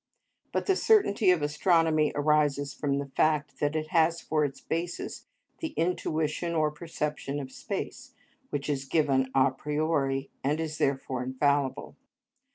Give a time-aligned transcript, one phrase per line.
[0.51, 5.27] But the certainty of astronomy arises from the fact that it has for its basis
[5.59, 8.15] the intuition or perception of space,
[8.49, 11.95] which is given a priori, and is therefore infallible.